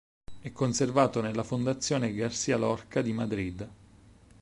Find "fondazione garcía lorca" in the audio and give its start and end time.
1.43-3.03